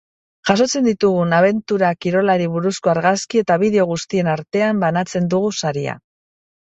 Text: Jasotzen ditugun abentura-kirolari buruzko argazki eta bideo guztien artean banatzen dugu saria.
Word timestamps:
Jasotzen 0.49 0.85
ditugun 0.87 1.33
abentura-kirolari 1.39 2.47
buruzko 2.53 2.91
argazki 2.93 3.41
eta 3.41 3.57
bideo 3.65 3.85
guztien 3.91 4.31
artean 4.33 4.81
banatzen 4.85 5.29
dugu 5.35 5.53
saria. 5.63 5.95